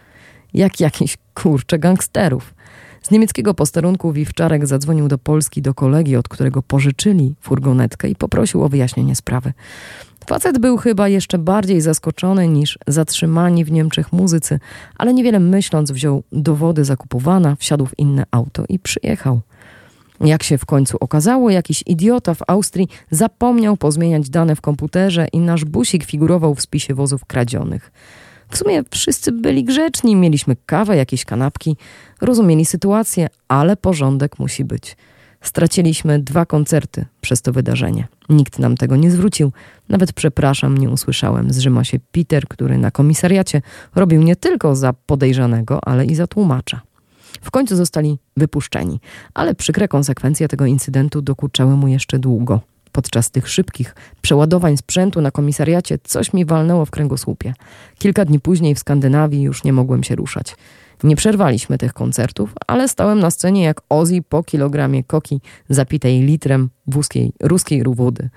Jak 0.55 0.81
jakiś 0.81 1.17
kurcze 1.35 1.79
gangsterów. 1.79 2.55
Z 3.03 3.11
niemieckiego 3.11 3.55
posterunku 3.55 4.13
Wiwczarek 4.13 4.67
zadzwonił 4.67 5.09
do 5.09 5.19
Polski 5.19 5.63
do 5.63 5.75
kolegi, 5.75 6.17
od 6.17 6.29
którego 6.29 6.63
pożyczyli 6.63 7.35
furgonetkę 7.41 8.09
i 8.09 8.17
poprosił 8.17 8.65
o 8.65 8.69
wyjaśnienie 8.69 9.17
sprawy. 9.17 9.53
Facet 10.29 10.59
był 10.59 10.77
chyba 10.77 11.09
jeszcze 11.09 11.39
bardziej 11.39 11.81
zaskoczony 11.81 12.49
niż 12.49 12.79
zatrzymani 12.87 13.65
w 13.65 13.73
Niemczech 13.73 14.13
muzycy, 14.13 14.61
ale 14.99 15.15
niewiele 15.15 15.41
myśląc 15.41 15.91
wziął 15.91 16.23
dowody 16.33 16.85
zakupowana, 16.85 17.57
wsiadł 17.57 17.87
w 17.87 17.99
inne 17.99 18.25
auto 18.31 18.65
i 18.69 18.79
przyjechał. 18.79 19.41
Jak 20.21 20.43
się 20.43 20.59
w 20.59 20.67
końcu 20.67 20.97
okazało, 21.01 21.51
jakiś 21.51 21.83
idiota 21.87 22.35
w 22.35 22.43
Austrii 22.47 22.89
zapomniał 23.11 23.77
pozmieniać 23.77 24.31
dane 24.31 24.57
w 24.57 24.61
komputerze 24.61 25.27
i 25.33 25.39
nasz 25.39 25.65
busik 25.65 26.05
figurował 26.05 26.55
w 26.55 26.63
spisie 26.63 26.95
wozów 26.95 27.25
kradzionych. 27.25 27.93
W 28.51 28.57
sumie 28.57 28.83
wszyscy 28.91 29.33
byli 29.33 29.65
grzeczni, 29.65 30.17
mieliśmy 30.17 30.57
kawę, 30.67 30.97
jakieś 30.97 31.25
kanapki, 31.25 31.77
rozumieli 32.21 32.65
sytuację, 32.65 33.29
ale 33.49 33.77
porządek 33.77 34.39
musi 34.39 34.65
być. 34.65 34.97
Straciliśmy 35.41 36.19
dwa 36.19 36.47
koncerty 36.47 37.05
przez 37.21 37.43
to 37.43 37.53
wydarzenie. 37.53 38.09
Nikt 38.29 38.59
nam 38.59 38.77
tego 38.77 38.97
nie 38.97 39.11
zwrócił. 39.11 39.53
Nawet 39.89 40.13
przepraszam, 40.13 40.79
nie 40.79 40.91
usłyszałem. 40.91 41.53
Zrzyma 41.53 41.85
się 41.85 41.99
Peter, 42.13 42.49
który 42.49 42.79
na 42.79 42.91
komisariacie 42.91 43.63
robił 43.95 44.23
nie 44.23 44.37
tylko 44.37 44.77
za 44.77 44.93
podejrzanego, 44.93 45.81
ale 45.85 46.05
i 46.07 46.15
za 46.15 46.27
tłumacza. 46.27 46.81
W 47.43 47.51
końcu 47.51 47.77
zostali 47.77 48.19
wypuszczeni, 48.37 49.01
ale 49.35 49.55
przykre 49.55 49.89
konsekwencje 49.89 50.49
tego 50.49 50.67
incydentu 50.67 51.23
dokuczały 51.23 51.77
mu 51.77 51.89
jeszcze 51.89 52.19
długo. 52.19 52.61
Podczas 52.93 53.31
tych 53.31 53.49
szybkich 53.49 53.95
przeładowań 54.23 54.77
sprzętu 54.77 55.21
na 55.21 55.31
komisariacie 55.31 55.99
coś 56.05 56.33
mi 56.33 56.45
walnęło 56.45 56.85
w 56.85 56.91
kręgosłupie. 56.91 57.55
Kilka 57.99 58.25
dni 58.25 58.41
później 58.41 58.75
w 58.75 58.79
Skandynawii 58.79 59.43
już 59.43 59.65
nie 59.65 59.73
mogłem 59.73 60.05
się 60.05 60.17
ruszać. 60.17 60.57
Nie 61.03 61.17
przerwaliśmy 61.17 61.79
tych 61.79 61.93
koncertów, 61.93 62.55
ale 62.67 62.89
stałem 62.89 63.19
na 63.19 63.31
scenie 63.31 63.63
jak 63.63 63.81
Ozzy 63.89 64.23
po 64.29 64.43
kilogramie 64.43 65.05
koki 65.05 65.41
zapitej 65.69 66.21
litrem 66.21 66.71
wózkiej, 66.87 67.33
ruskiej 67.41 67.83
wody. 67.87 68.31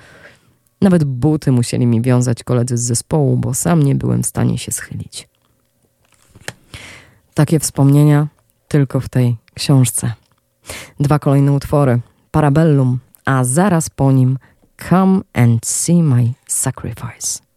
Nawet 0.82 1.04
buty 1.04 1.52
musieli 1.52 1.86
mi 1.86 2.02
wiązać 2.02 2.44
koledzy 2.44 2.78
z 2.78 2.82
zespołu, 2.82 3.38
bo 3.38 3.54
sam 3.54 3.84
nie 3.84 3.96
byłem 3.96 4.24
w 4.24 4.26
stanie 4.26 4.58
się 4.58 4.72
schylić. 4.72 5.30
Takie 7.34 7.60
wspomnienia 7.60 8.28
tylko 8.68 9.00
w 9.00 9.10
tej 9.10 9.38
książce. 9.54 10.14
Dwa 11.00 11.20
kolejne 11.20 11.52
utwory: 11.52 12.00
Parabellum, 12.32 13.00
a 13.26 13.44
zaraz 13.44 13.90
po 13.90 14.12
nim 14.12 14.38
Come 14.90 15.22
and 15.34 15.66
See 15.66 16.04
My 16.04 16.34
Sacrifice. 16.48 17.51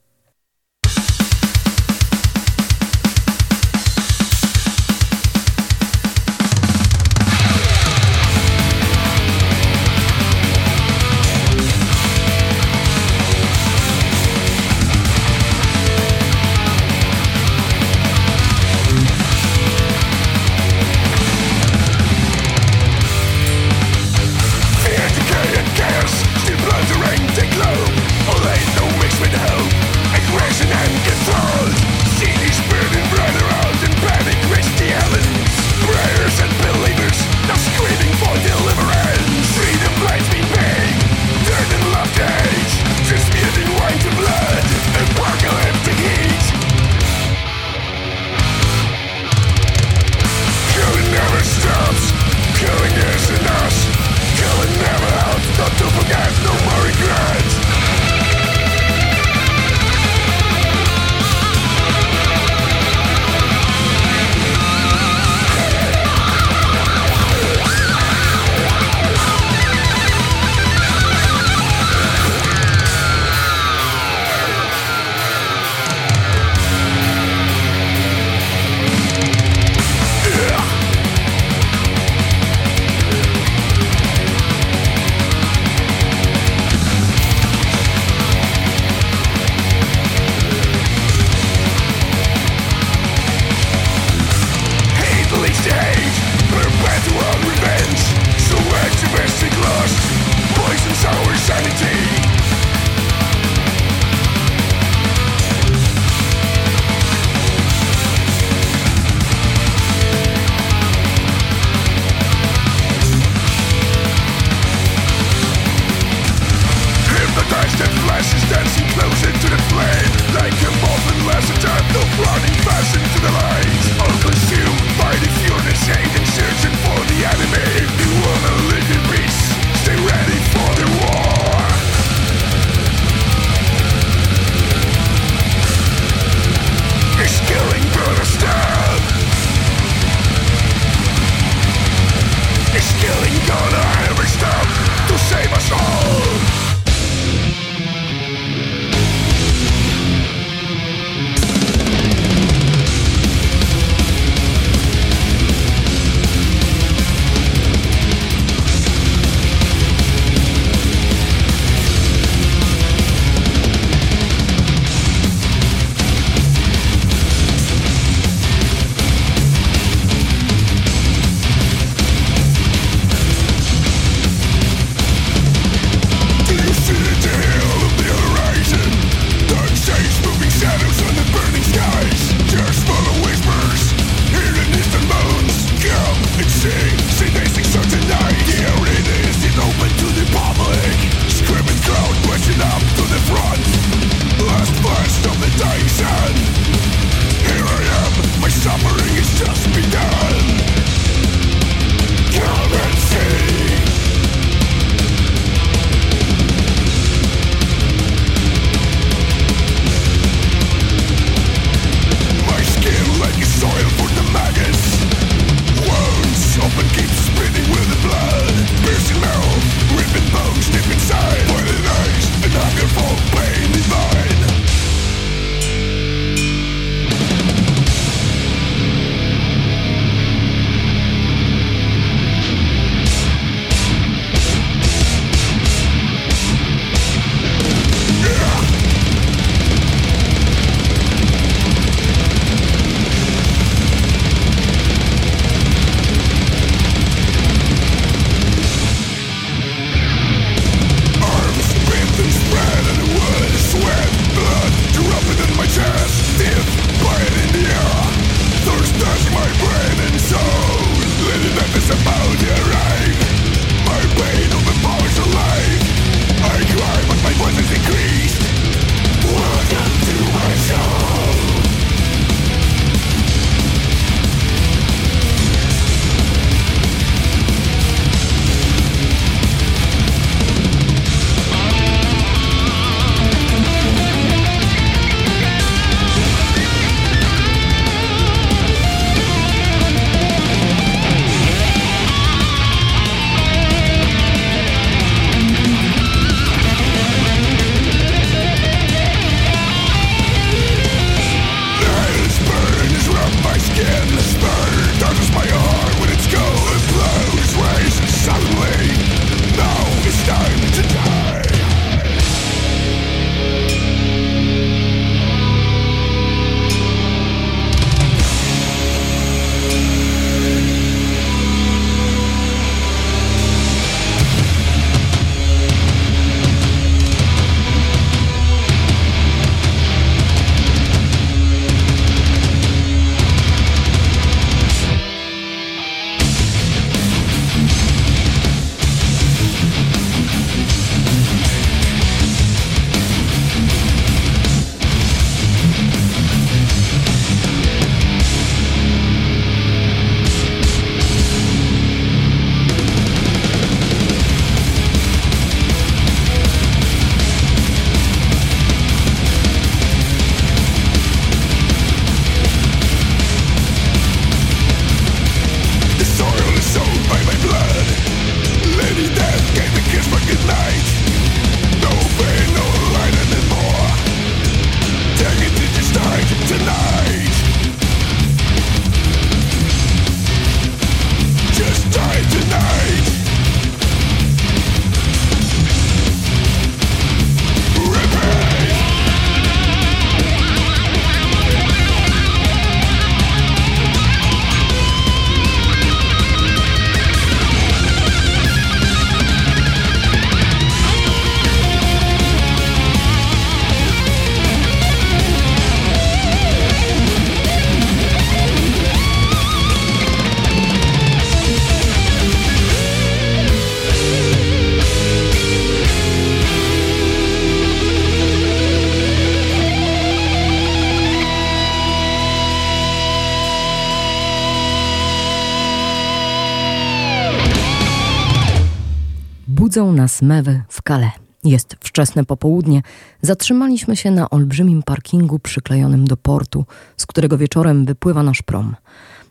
Budzą 429.75 429.93
nas 429.93 430.23
mewy 430.23 430.63
w 430.69 430.83
Kale. 430.83 431.11
Jest 431.45 431.77
wczesne 431.81 432.25
popołudnie. 432.25 432.83
Zatrzymaliśmy 433.23 433.97
się 433.97 434.11
na 434.11 434.31
olbrzymim 434.31 434.83
parkingu 434.83 435.39
przyklejonym 435.39 436.05
do 436.05 436.17
portu, 436.17 436.65
z 436.97 437.07
którego 437.07 437.39
wieczorem 437.39 437.85
wypływa 437.85 438.23
nasz 438.23 438.43
prom. 438.43 438.77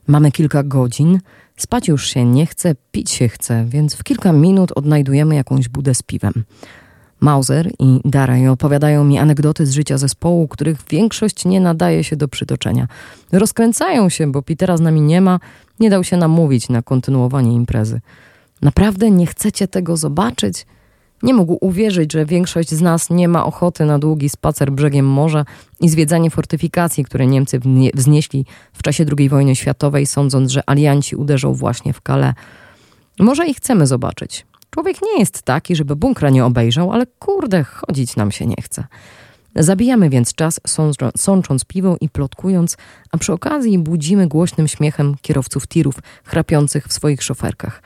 Mamy 0.08 0.32
kilka 0.32 0.64
godzin, 0.64 1.20
spać 1.58 1.88
już 1.88 2.08
się 2.08 2.26
nie 2.26 2.46
chce, 2.46 2.76
pić 2.91 3.12
się 3.12 3.30
chce, 3.30 3.66
więc 3.66 3.96
w 3.96 4.04
kilka 4.04 4.32
minut 4.32 4.72
odnajdujemy 4.72 5.36
jakąś 5.36 5.70
budę 5.70 5.96
z 5.96 6.02
piwem. 6.04 6.34
Mauser 7.20 7.72
i 7.80 8.00
Daraj 8.06 8.48
opowiadają 8.48 9.04
mi 9.04 9.18
anegdoty 9.18 9.66
z 9.66 9.72
życia 9.72 9.98
zespołu, 9.98 10.48
których 10.48 10.78
większość 10.89 11.46
nie 11.46 11.60
nadaje 11.60 12.04
się 12.04 12.16
do 12.16 12.28
przytoczenia. 12.28 12.88
Rozkręcają 13.32 14.10
się, 14.10 14.32
bo 14.32 14.41
Petera 14.41 14.78
z 14.78 14.82
nami 14.82 15.02
nie 15.02 15.22
ma, 15.22 15.39
nie 15.80 15.89
dał 15.89 16.04
się 16.04 16.18
namówić 16.18 16.70
na 16.70 16.82
kontynuowanie 16.82 17.54
imprezy. 17.54 18.02
Naprawdę 18.64 19.11
nie 19.11 19.28
chcecie 19.28 19.68
tego 19.68 19.97
zobaczyć? 19.97 20.66
Nie 21.24 21.34
mógł 21.34 21.57
uwierzyć, 21.61 22.14
że 22.14 22.26
większość 22.26 22.70
z 22.70 22.82
nas 22.82 23.09
nie 23.09 23.28
ma 23.28 23.45
ochoty 23.45 23.86
na 23.86 23.99
długi 23.99 24.30
spacer 24.30 24.72
brzegiem 24.72 25.05
morza 25.05 25.45
i 25.80 25.89
zwiedzanie 25.89 26.30
fortyfikacji, 26.30 27.03
które 27.03 27.28
Niemcy 27.28 27.59
wznieśli 27.93 28.45
w 28.74 28.84
czasie 28.84 29.05
II 29.18 29.30
wojny 29.30 29.55
światowej, 29.55 30.05
sądząc, 30.05 30.51
że 30.51 30.70
alianci 30.70 31.16
uderzą 31.16 31.53
właśnie 31.53 31.93
w 31.93 32.01
Calais. 32.01 32.36
Może 33.20 33.47
i 33.47 33.53
chcemy 33.53 33.88
zobaczyć. 33.88 34.45
Człowiek 34.70 35.01
nie 35.01 35.20
jest 35.20 35.41
taki, 35.41 35.76
żeby 35.76 35.95
bunkra 35.95 36.30
nie 36.30 36.45
obejrzał, 36.45 36.91
ale 36.91 37.05
kurde, 37.20 37.64
chodzić 37.64 38.16
nam 38.16 38.32
się 38.32 38.45
nie 38.45 38.61
chce. 38.61 38.84
Zabijamy 39.55 40.09
więc 40.09 40.34
czas, 40.34 40.59
sącząc 41.18 41.66
piwo 41.66 41.97
i 42.01 42.09
plotkując, 42.09 42.78
a 43.11 43.18
przy 43.18 43.34
okazji 43.34 43.80
budzimy 43.80 44.28
głośnym 44.28 44.68
śmiechem 44.68 45.16
kierowców 45.22 45.68
tirów 45.68 45.95
chrapiących 46.24 46.88
w 46.88 46.93
swoich 46.93 47.24
szoferkach– 47.24 47.82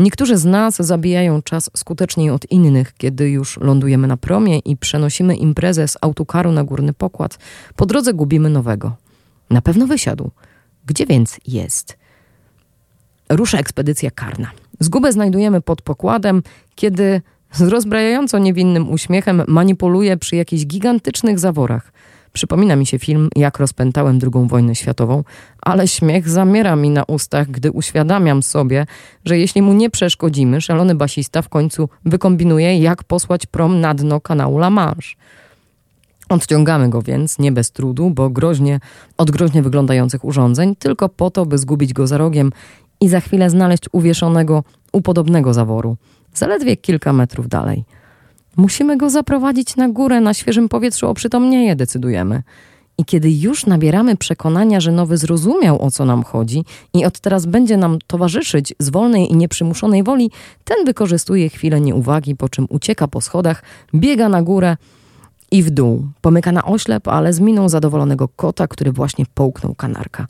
Niektórzy 0.00 0.36
z 0.36 0.44
nas 0.44 0.76
zabijają 0.76 1.42
czas 1.42 1.70
skuteczniej 1.76 2.30
od 2.30 2.50
innych, 2.50 2.94
kiedy 2.98 3.30
już 3.30 3.56
lądujemy 3.56 4.06
na 4.06 4.16
promie 4.16 4.58
i 4.58 4.76
przenosimy 4.76 5.36
imprezę 5.36 5.88
z 5.88 5.96
autokaru 6.00 6.52
na 6.52 6.64
górny 6.64 6.92
pokład. 6.92 7.38
Po 7.76 7.86
drodze 7.86 8.14
gubimy 8.14 8.50
nowego. 8.50 8.96
Na 9.50 9.62
pewno 9.62 9.86
wysiadł. 9.86 10.30
Gdzie 10.86 11.06
więc 11.06 11.40
jest? 11.46 11.98
Rusza 13.28 13.58
ekspedycja 13.58 14.10
karna. 14.10 14.50
Zgubę 14.80 15.12
znajdujemy 15.12 15.60
pod 15.60 15.82
pokładem, 15.82 16.42
kiedy 16.74 17.22
z 17.52 17.60
rozbrajająco 17.60 18.38
niewinnym 18.38 18.90
uśmiechem 18.90 19.42
manipuluje 19.48 20.16
przy 20.16 20.36
jakichś 20.36 20.66
gigantycznych 20.66 21.38
zaworach. 21.38 21.92
Przypomina 22.32 22.76
mi 22.76 22.86
się 22.86 22.98
film 22.98 23.28
Jak 23.36 23.58
rozpętałem 23.58 24.18
II 24.22 24.48
wojnę 24.48 24.74
światową, 24.74 25.24
ale 25.62 25.88
śmiech 25.88 26.28
zamiera 26.28 26.76
mi 26.76 26.90
na 26.90 27.04
ustach, 27.04 27.48
gdy 27.48 27.72
uświadamiam 27.72 28.42
sobie, 28.42 28.86
że 29.24 29.38
jeśli 29.38 29.62
mu 29.62 29.72
nie 29.72 29.90
przeszkodzimy, 29.90 30.60
szalony 30.60 30.94
basista 30.94 31.42
w 31.42 31.48
końcu 31.48 31.88
wykombinuje, 32.04 32.78
jak 32.78 33.04
posłać 33.04 33.46
prom 33.46 33.80
na 33.80 33.94
dno 33.94 34.20
kanału 34.20 34.58
La 34.58 34.70
Manche. 34.70 35.14
Odciągamy 36.28 36.90
go 36.90 37.02
więc, 37.02 37.38
nie 37.38 37.52
bez 37.52 37.72
trudu, 37.72 38.10
bo 38.10 38.30
groźnie, 38.30 38.80
od 39.16 39.30
groźnie 39.30 39.62
wyglądających 39.62 40.24
urządzeń, 40.24 40.76
tylko 40.76 41.08
po 41.08 41.30
to, 41.30 41.46
by 41.46 41.58
zgubić 41.58 41.92
go 41.92 42.06
za 42.06 42.18
rogiem 42.18 42.52
i 43.00 43.08
za 43.08 43.20
chwilę 43.20 43.50
znaleźć 43.50 43.82
uwieszonego 43.92 44.64
u 44.92 45.00
podobnego 45.00 45.54
zaworu, 45.54 45.96
zaledwie 46.34 46.76
kilka 46.76 47.12
metrów 47.12 47.48
dalej– 47.48 47.84
Musimy 48.56 48.96
go 48.96 49.10
zaprowadzić 49.10 49.76
na 49.76 49.88
górę, 49.88 50.20
na 50.20 50.34
świeżym 50.34 50.68
powietrzu 50.68 51.08
oprzytomnieje, 51.08 51.76
decydujemy. 51.76 52.42
I 52.98 53.04
kiedy 53.04 53.32
już 53.32 53.66
nabieramy 53.66 54.16
przekonania, 54.16 54.80
że 54.80 54.92
nowy 54.92 55.16
zrozumiał 55.16 55.82
o 55.82 55.90
co 55.90 56.04
nam 56.04 56.22
chodzi 56.22 56.64
i 56.94 57.04
od 57.04 57.20
teraz 57.20 57.46
będzie 57.46 57.76
nam 57.76 57.98
towarzyszyć 58.06 58.74
z 58.78 58.90
wolnej 58.90 59.32
i 59.32 59.36
nieprzymuszonej 59.36 60.02
woli, 60.02 60.30
ten 60.64 60.84
wykorzystuje 60.84 61.48
chwilę 61.48 61.80
nieuwagi, 61.80 62.36
po 62.36 62.48
czym 62.48 62.66
ucieka 62.68 63.08
po 63.08 63.20
schodach, 63.20 63.62
biega 63.94 64.28
na 64.28 64.42
górę 64.42 64.76
i 65.50 65.62
w 65.62 65.70
dół. 65.70 66.06
Pomyka 66.20 66.52
na 66.52 66.64
oślep, 66.64 67.08
ale 67.08 67.32
z 67.32 67.40
miną 67.40 67.68
zadowolonego 67.68 68.28
kota, 68.28 68.68
który 68.68 68.92
właśnie 68.92 69.24
połknął 69.34 69.74
kanarka. 69.74 70.26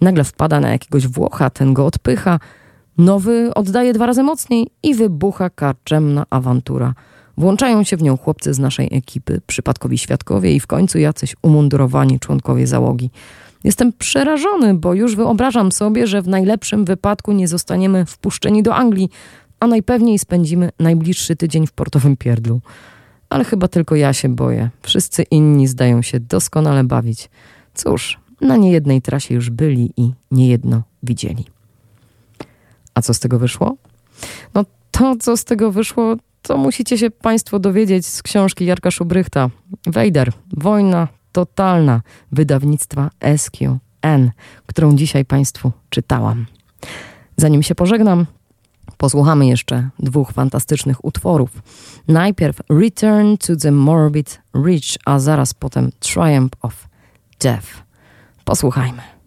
Nagle 0.00 0.24
wpada 0.24 0.60
na 0.60 0.68
jakiegoś 0.68 1.06
Włocha, 1.06 1.50
ten 1.50 1.74
go 1.74 1.86
odpycha. 1.86 2.40
Nowy 2.98 3.54
oddaje 3.54 3.92
dwa 3.92 4.06
razy 4.06 4.22
mocniej 4.22 4.70
i 4.82 4.94
wybucha 4.94 5.50
karczemna 5.50 6.26
awantura– 6.30 6.94
Włączają 7.38 7.84
się 7.84 7.96
w 7.96 8.02
nią 8.02 8.16
chłopcy 8.16 8.54
z 8.54 8.58
naszej 8.58 8.88
ekipy, 8.92 9.40
przypadkowi 9.46 9.98
świadkowie 9.98 10.54
i 10.54 10.60
w 10.60 10.66
końcu 10.66 10.98
jacyś 10.98 11.36
umundurowani 11.42 12.20
członkowie 12.20 12.66
załogi. 12.66 13.10
Jestem 13.64 13.92
przerażony, 13.92 14.74
bo 14.74 14.94
już 14.94 15.16
wyobrażam 15.16 15.72
sobie, 15.72 16.06
że 16.06 16.22
w 16.22 16.28
najlepszym 16.28 16.84
wypadku 16.84 17.32
nie 17.32 17.48
zostaniemy 17.48 18.06
wpuszczeni 18.06 18.62
do 18.62 18.74
Anglii, 18.74 19.10
a 19.60 19.66
najpewniej 19.66 20.18
spędzimy 20.18 20.70
najbliższy 20.78 21.36
tydzień 21.36 21.66
w 21.66 21.72
portowym 21.72 22.16
pierdlu. 22.16 22.60
Ale 23.30 23.44
chyba 23.44 23.68
tylko 23.68 23.96
ja 23.96 24.12
się 24.12 24.28
boję. 24.28 24.70
Wszyscy 24.82 25.22
inni 25.22 25.66
zdają 25.66 26.02
się 26.02 26.20
doskonale 26.20 26.84
bawić. 26.84 27.30
Cóż, 27.74 28.18
na 28.40 28.56
niejednej 28.56 29.02
trasie 29.02 29.34
już 29.34 29.50
byli 29.50 29.92
i 29.96 30.12
niejedno 30.30 30.82
widzieli. 31.02 31.44
A 32.94 33.02
co 33.02 33.14
z 33.14 33.20
tego 33.20 33.38
wyszło? 33.38 33.76
No 34.54 34.64
to, 34.90 35.16
co 35.20 35.36
z 35.36 35.44
tego 35.44 35.72
wyszło, 35.72 36.16
to 36.48 36.56
musicie 36.56 36.98
się 36.98 37.10
Państwo 37.10 37.58
dowiedzieć 37.58 38.06
z 38.06 38.22
książki 38.22 38.64
Jarka 38.64 38.90
Szubrychta. 38.90 39.50
Wejder, 39.86 40.32
Wojna 40.56 41.08
Totalna, 41.32 42.00
wydawnictwa 42.32 43.10
SQN, 43.36 44.30
którą 44.66 44.96
dzisiaj 44.96 45.24
Państwu 45.24 45.72
czytałam. 45.90 46.46
Zanim 47.36 47.62
się 47.62 47.74
pożegnam, 47.74 48.26
posłuchamy 48.96 49.46
jeszcze 49.46 49.88
dwóch 49.98 50.32
fantastycznych 50.32 51.04
utworów. 51.04 51.50
Najpierw 52.08 52.60
Return 52.68 53.36
to 53.36 53.56
the 53.56 53.72
Morbid 53.72 54.40
Reach, 54.54 54.96
a 55.04 55.18
zaraz 55.18 55.54
potem 55.54 55.90
Triumph 56.00 56.56
of 56.62 56.88
Death. 57.40 57.68
Posłuchajmy. 58.44 59.17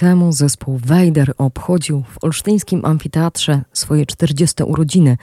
Temu 0.00 0.32
zespół 0.32 0.78
Wejder 0.78 1.32
obchodził 1.38 2.02
w 2.02 2.24
olsztyńskim 2.24 2.84
amfiteatrze 2.84 3.62
swoje 3.72 4.06
40 4.06 4.62
urodziny, 4.62 5.16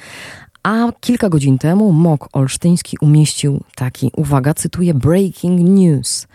a 0.63 0.91
kilka 0.99 1.29
godzin 1.29 1.57
temu 1.57 1.91
MOK 1.91 2.29
olsztyński 2.33 2.97
umieścił 3.01 3.63
taki, 3.75 4.11
uwaga, 4.15 4.53
cytuję, 4.53 4.93
breaking 4.93 5.59
news. 5.61 6.27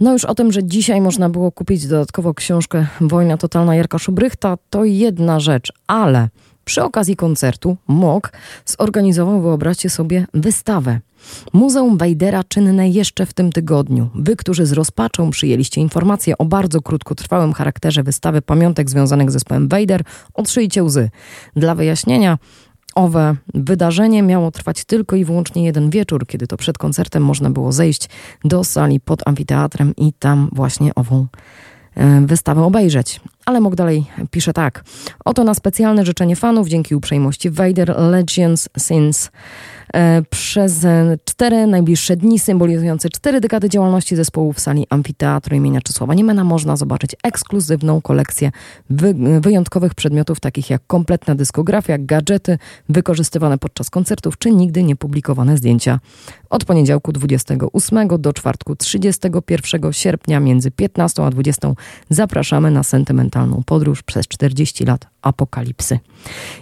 No 0.00 0.12
już 0.12 0.24
o 0.24 0.34
tym, 0.34 0.52
że 0.52 0.64
dzisiaj 0.64 1.00
można 1.00 1.28
było 1.28 1.52
kupić 1.52 1.86
dodatkowo 1.86 2.34
książkę 2.34 2.86
Wojna 3.00 3.36
Totalna 3.36 3.74
Jarka 3.74 3.98
Szubrychta, 3.98 4.58
to 4.70 4.84
jedna 4.84 5.40
rzecz, 5.40 5.72
ale 5.86 6.28
przy 6.64 6.82
okazji 6.82 7.16
koncertu 7.16 7.76
MOK 7.88 8.32
zorganizował, 8.66 9.40
wyobraźcie 9.40 9.90
sobie, 9.90 10.26
wystawę. 10.34 11.00
Muzeum 11.52 11.98
Wejdera 11.98 12.44
czynne 12.44 12.88
jeszcze 12.88 13.26
w 13.26 13.32
tym 13.32 13.52
tygodniu. 13.52 14.08
Wy, 14.14 14.36
którzy 14.36 14.66
z 14.66 14.72
rozpaczą 14.72 15.30
przyjęliście 15.30 15.80
informację 15.80 16.38
o 16.38 16.44
bardzo 16.44 16.80
krótkotrwałym 16.80 17.52
charakterze 17.52 18.02
wystawy 18.02 18.42
pamiątek 18.42 18.90
związanych 18.90 19.30
z 19.30 19.32
zespołem 19.32 19.68
Wejder, 19.68 20.02
otrzyjcie 20.34 20.84
łzy. 20.84 21.10
Dla 21.56 21.74
wyjaśnienia, 21.74 22.38
Owe 22.94 23.36
wydarzenie 23.54 24.22
miało 24.22 24.50
trwać 24.50 24.84
tylko 24.84 25.16
i 25.16 25.24
wyłącznie 25.24 25.64
jeden 25.64 25.90
wieczór, 25.90 26.26
kiedy 26.26 26.46
to 26.46 26.56
przed 26.56 26.78
koncertem 26.78 27.24
można 27.24 27.50
było 27.50 27.72
zejść 27.72 28.08
do 28.44 28.64
sali 28.64 29.00
pod 29.00 29.28
amfiteatrem 29.28 29.96
i 29.96 30.12
tam 30.12 30.48
właśnie 30.52 30.94
ową 30.94 31.26
e, 31.94 32.20
wystawę 32.26 32.62
obejrzeć. 32.62 33.20
Ale 33.46 33.60
mógł 33.60 33.76
dalej 33.76 34.06
pisze 34.30 34.52
tak. 34.52 34.84
Oto 35.24 35.44
na 35.44 35.54
specjalne 35.54 36.04
życzenie 36.04 36.36
fanów 36.36 36.68
dzięki 36.68 36.94
uprzejmości 36.94 37.50
Vader 37.50 37.98
Legends 37.98 38.68
Sins 38.78 39.30
E, 39.94 40.22
przez 40.30 40.86
cztery 41.24 41.66
najbliższe 41.66 42.16
dni 42.16 42.38
symbolizujące 42.38 43.08
cztery 43.08 43.40
dekady 43.40 43.68
działalności 43.68 44.16
zespołu 44.16 44.52
w 44.52 44.60
sali 44.60 44.86
Amfiteatru 44.90 45.56
imienia 45.56 45.80
Czesława 45.80 46.14
Niemena 46.14 46.44
można 46.44 46.76
zobaczyć 46.76 47.16
ekskluzywną 47.22 48.00
kolekcję 48.00 48.50
wy 48.90 49.14
wyjątkowych 49.40 49.94
przedmiotów 49.94 50.40
takich 50.40 50.70
jak 50.70 50.82
kompletna 50.86 51.34
dyskografia, 51.34 51.98
gadżety 51.98 52.58
wykorzystywane 52.88 53.58
podczas 53.58 53.90
koncertów 53.90 54.38
czy 54.38 54.50
nigdy 54.50 54.82
niepublikowane 54.82 55.56
zdjęcia. 55.56 56.00
Od 56.50 56.64
poniedziałku 56.64 57.12
28 57.12 58.08
do 58.18 58.32
czwartku 58.32 58.76
31 58.76 59.92
sierpnia 59.92 60.40
między 60.40 60.70
15 60.70 61.24
a 61.24 61.30
20 61.30 61.72
zapraszamy 62.10 62.70
na 62.70 62.82
podróż 63.66 64.02
przez 64.02 64.28
40 64.28 64.84
lat 64.84 65.06
apokalipsy. 65.22 65.98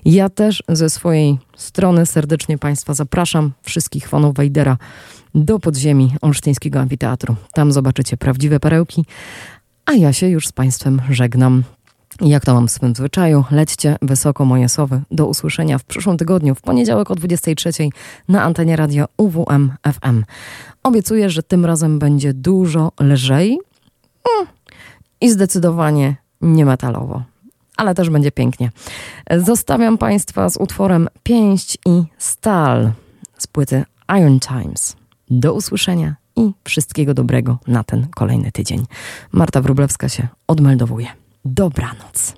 Ja 0.04 0.28
też 0.28 0.62
ze 0.68 0.90
swojej 0.90 1.38
strony 1.56 2.06
serdecznie 2.06 2.58
Państwa 2.58 2.94
zapraszam, 2.94 3.52
wszystkich 3.62 4.08
fanów 4.08 4.34
Wejdera, 4.34 4.76
do 5.34 5.58
podziemi 5.58 6.14
Olsztyńskiego 6.20 6.80
Amfiteatru. 6.80 7.36
Tam 7.52 7.72
zobaczycie 7.72 8.16
prawdziwe 8.16 8.60
perełki, 8.60 9.04
a 9.86 9.92
ja 9.92 10.12
się 10.12 10.28
już 10.28 10.46
z 10.46 10.52
Państwem 10.52 11.02
żegnam. 11.10 11.62
Jak 12.20 12.44
to 12.44 12.54
mam 12.54 12.68
w 12.68 12.70
swym 12.70 12.94
zwyczaju, 12.94 13.44
lećcie 13.50 13.96
wysoko 14.02 14.44
moje 14.44 14.68
sowy. 14.68 15.00
Do 15.10 15.26
usłyszenia 15.26 15.78
w 15.78 15.84
przyszłym 15.84 16.16
tygodniu, 16.16 16.54
w 16.54 16.62
poniedziałek 16.62 17.10
o 17.10 17.14
23 17.14 17.70
na 18.28 18.42
antenie 18.42 18.76
radio 18.76 19.06
UWM 19.16 19.72
FM. 19.92 20.24
Obiecuję, 20.82 21.30
że 21.30 21.42
tym 21.42 21.64
razem 21.64 21.98
będzie 21.98 22.34
dużo 22.34 22.92
lżej 23.00 23.48
mm, 23.50 24.48
i 25.20 25.30
zdecydowanie 25.30 26.16
nie 26.40 26.64
metalowo 26.64 27.22
ale 27.78 27.94
też 27.94 28.10
będzie 28.10 28.32
pięknie. 28.32 28.70
Zostawiam 29.36 29.98
Państwa 29.98 30.50
z 30.50 30.56
utworem 30.56 31.08
Pięść 31.22 31.78
i 31.86 32.02
Stal 32.18 32.92
z 33.38 33.46
płyty 33.46 33.84
Iron 34.18 34.40
Times. 34.40 34.96
Do 35.30 35.54
usłyszenia 35.54 36.16
i 36.36 36.52
wszystkiego 36.64 37.14
dobrego 37.14 37.58
na 37.66 37.84
ten 37.84 38.06
kolejny 38.06 38.52
tydzień. 38.52 38.86
Marta 39.32 39.60
Wróblewska 39.60 40.08
się 40.08 40.28
odmeldowuje. 40.46 41.06
Dobranoc. 41.44 42.37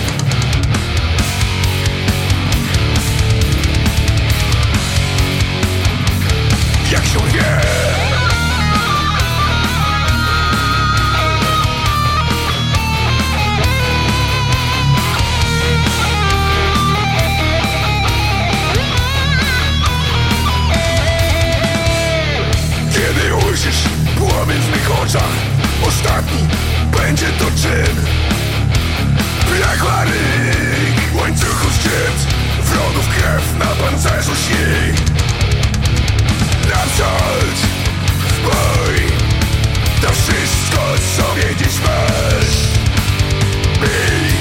jak 6.91 7.05
się 7.05 7.19
wie? 7.19 7.61
Kiedy 22.93 23.35
ujrzysz 23.35 23.83
płomień 24.17 24.61
w 24.61 24.69
mych 24.71 24.91
oczach 25.01 25.21
Ostatni 25.87 26.47
będzie 26.91 27.27
to 27.27 27.45
czyn. 27.45 27.95
Plechła 29.47 30.03
ryk, 30.03 31.21
łańcuchu 31.21 31.67
szczyt 31.79 32.33
Wrogów 32.63 33.07
krew 33.15 33.57
na 33.59 33.65
pancerzu 33.65 34.31
śnieg 34.35 35.20
narzuć 36.71 37.59
Bój 38.43 38.95
To 40.01 40.07
wszystko, 40.13 40.81
co 41.17 41.35
wiedzieć 41.35 41.79
masz 41.79 42.57
Bij 43.79 44.40